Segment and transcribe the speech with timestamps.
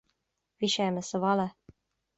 [0.63, 1.49] Bhí Séamus sa bhaile